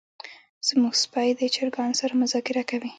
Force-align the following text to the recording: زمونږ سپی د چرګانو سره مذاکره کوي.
زمونږ 0.67 0.93
سپی 1.03 1.29
د 1.39 1.41
چرګانو 1.55 1.99
سره 2.01 2.13
مذاکره 2.23 2.63
کوي. 2.69 2.89